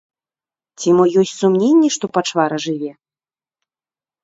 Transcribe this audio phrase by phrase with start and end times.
[0.79, 2.91] Ці мо ёсць сумненні, што пачвара жыве?